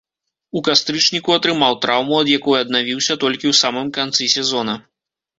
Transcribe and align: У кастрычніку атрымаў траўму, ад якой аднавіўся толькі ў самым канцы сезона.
У 0.59 0.61
кастрычніку 0.67 1.33
атрымаў 1.39 1.75
траўму, 1.83 2.15
ад 2.23 2.31
якой 2.37 2.57
аднавіўся 2.63 3.17
толькі 3.25 3.45
ў 3.51 3.59
самым 3.61 3.87
канцы 3.99 4.31
сезона. 4.37 4.75